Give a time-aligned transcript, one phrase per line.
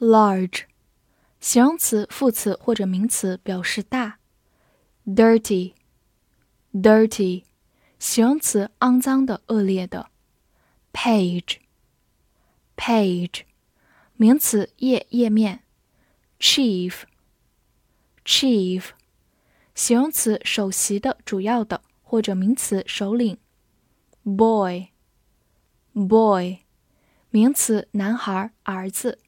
[0.00, 0.64] large，
[1.40, 4.18] 形容词、副词或者名词表示大。
[5.06, 5.74] dirty，dirty，
[7.98, 10.08] 形容词，肮脏的、恶劣的。
[10.94, 11.58] page，page，
[14.16, 15.64] 名词，页、页面。
[16.38, 17.04] chief，chief，
[19.74, 23.36] 形容词，首席的、主要的，或者名词，首领。
[24.24, 24.86] boy，boy，
[27.28, 29.18] 名词，男孩、儿子。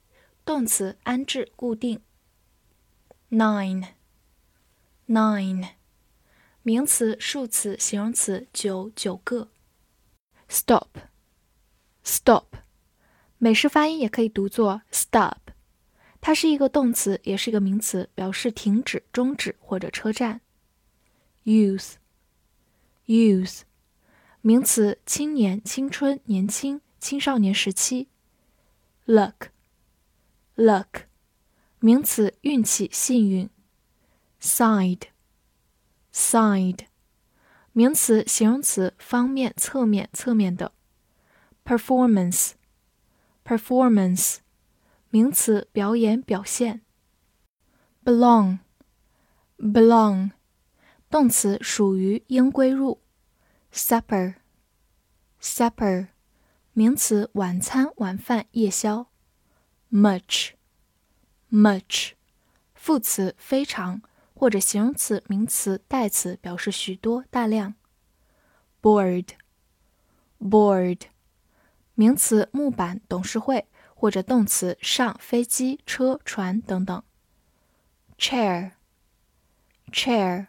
[0.43, 2.01] 动词安置固定。
[3.29, 3.85] nine，nine，
[6.61, 9.47] 名词数词形容词九九个。
[10.49, 12.47] stop，stop，
[13.37, 15.37] 美式发音也可以读作 stop。
[16.21, 20.41] 它是一个动词，也是一个名词，表示停止、终止或者车站。
[21.45, 23.61] youth，youth，
[24.41, 28.07] 名词，青年、青春、年轻、青少年时期。
[29.07, 31.05] luck，luck，
[31.79, 33.49] 名词，运气、幸运。
[34.39, 35.07] side，side，
[37.73, 40.71] 名词、形容词，方面、侧面、侧面的。
[41.65, 44.37] performance，performance。
[45.11, 46.81] 名词，表演、表现。
[48.05, 50.31] belong，belong，
[51.09, 53.01] 动词，属于、应归入。
[53.73, 56.07] supper，supper，
[56.71, 59.07] 名词，晚餐、晚饭、夜宵。
[59.91, 62.13] much，much，
[62.73, 64.01] 副词，非常，
[64.33, 67.75] 或者形容词、名词、代词，表示许多、大量。
[68.81, 71.01] board，board，
[71.95, 73.67] 名词，木板、董事会。
[74.01, 77.03] 或者动词上飞机、车、船等等。
[78.17, 80.47] chair，chair，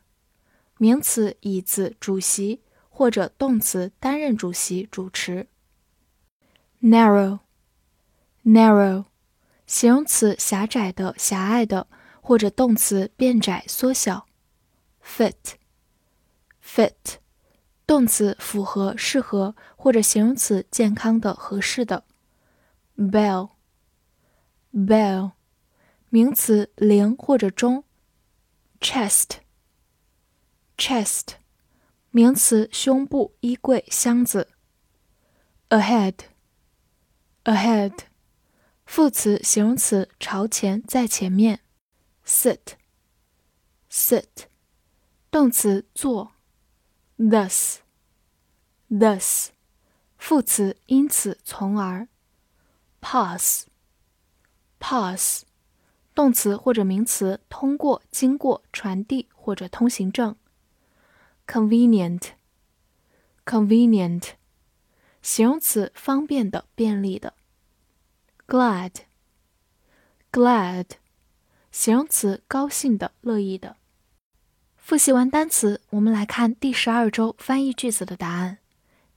[0.78, 5.48] 名词椅子、主席，或者动词担任主席、主持。
[6.80, 9.04] narrow，narrow，
[9.66, 11.88] 形容词狭窄的、狭隘的，
[12.22, 14.26] 或者动词变窄、缩小。
[15.04, 16.94] fit，fit，
[17.86, 22.04] 动词符合、适合，或者形容词健康的、合适的。
[23.10, 25.32] bell，bell，
[26.08, 27.84] 名词，铃或者钟。
[28.80, 31.34] chest，chest，
[32.10, 34.48] 名词，胸部、衣柜、箱子。
[35.68, 37.98] ahead，ahead，
[38.84, 41.60] 副词、形容词，朝前、在前面。
[42.26, 44.26] sit，sit，
[45.30, 46.32] 动词，坐。
[47.19, 49.50] thus，thus，
[50.19, 52.08] 副词，因此，从而。
[53.02, 53.66] pass，pass，
[56.14, 60.34] 动词或者名词，通过、经过、传递或者通行证。
[61.46, 64.30] convenient，convenient，
[65.20, 67.34] 形容词，方便的、便利的。
[68.46, 70.86] glad，glad，
[71.70, 73.76] 形容词，高兴的、乐意的。
[74.76, 78.58] 复习完单词，我们来看第十二周翻译句子的答案。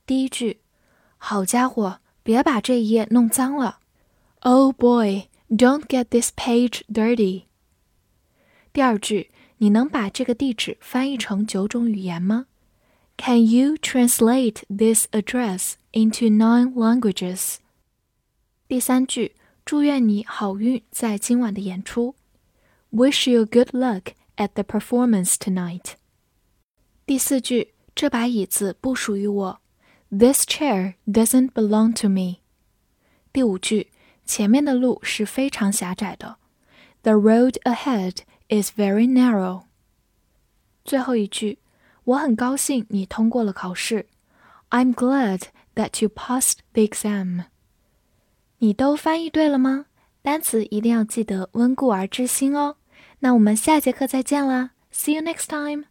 [0.05, 0.61] 第一句，
[1.17, 1.99] 好家伙！
[2.24, 3.80] 别把这一页弄脏了。
[4.40, 7.44] Oh boy, don't get this page dirty。
[8.72, 12.46] 第二句，你能把这个地址翻译成九种语言吗？
[13.16, 17.56] Can you translate this address into nine languages？
[18.66, 22.14] 第三句，祝愿你好运在今晚的演出。
[22.92, 25.94] Wish you good luck at the performance tonight。
[27.04, 29.60] 第四句，这把椅子不属于我。
[30.14, 32.38] This chair doesn't belong to me。
[33.32, 33.88] 第五句，
[34.26, 36.36] 前面的路是非常狭窄的。
[37.02, 39.62] The road ahead is very narrow。
[40.84, 41.58] 最后一句，
[42.04, 44.06] 我很高兴你通过了考试。
[44.70, 45.42] I'm glad
[45.74, 47.44] that you passed the exam。
[48.58, 49.86] 你都翻译对了吗？
[50.22, 52.76] 单词一定要记得温故而知新哦。
[53.20, 55.84] 那我们下节课再见啦，See you next time。